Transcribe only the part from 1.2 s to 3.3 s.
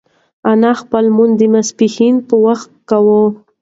د ماسپښین په وخت کاوه.